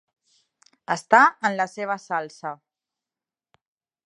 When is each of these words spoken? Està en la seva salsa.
Està 0.95 1.19
en 1.51 1.55
la 1.59 1.69
seva 1.75 1.99
salsa. 2.07 2.55